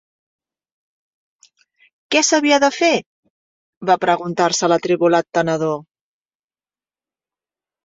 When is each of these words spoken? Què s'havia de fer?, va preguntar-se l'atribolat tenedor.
Què 2.15 2.21
s'havia 2.29 2.59
de 2.63 2.71
fer?, 2.79 2.89
va 3.91 3.99
preguntar-se 4.07 4.73
l'atribolat 4.75 5.31
tenedor. 5.41 5.79